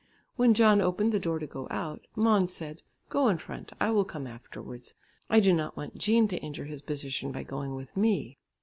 When 0.35 0.55
John 0.55 0.81
opened 0.81 1.11
the 1.11 1.19
door 1.19 1.37
to 1.37 1.45
go 1.45 1.67
out, 1.69 2.07
Måns 2.17 2.49
said, 2.49 2.81
"Go 3.09 3.29
in 3.29 3.37
front; 3.37 3.71
I 3.79 3.91
will 3.91 4.03
come 4.03 4.25
afterwards; 4.25 4.95
I 5.29 5.39
do 5.39 5.53
not 5.53 5.77
want 5.77 5.95
Jean 5.99 6.27
to 6.29 6.39
injure 6.41 6.65
his 6.65 6.81
position 6.81 7.31
by 7.31 7.43
going 7.43 7.75
with 7.75 7.95
me." 7.95 8.39